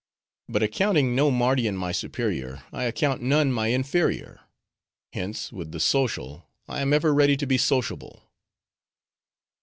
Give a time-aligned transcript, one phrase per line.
[0.49, 4.39] But accounting no Mardian my superior, I account none my inferior;
[5.13, 8.23] hence, with the social, I am ever ready to be sociable."